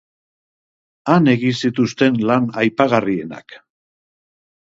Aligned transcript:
Han 1.15 1.29
egin 1.33 1.53
zituen 1.65 2.17
lan 2.31 2.49
aipagarrienak. 2.63 3.57